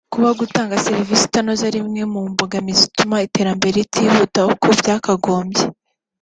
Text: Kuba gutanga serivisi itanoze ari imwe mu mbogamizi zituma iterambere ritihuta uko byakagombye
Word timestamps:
Kuba 0.13 0.29
gutanga 0.39 0.81
serivisi 0.85 1.23
itanoze 1.25 1.61
ari 1.69 1.77
imwe 1.83 2.01
mu 2.13 2.21
mbogamizi 2.31 2.81
zituma 2.83 3.15
iterambere 3.27 3.73
ritihuta 3.77 4.39
uko 4.53 4.67
byakagombye 4.79 5.63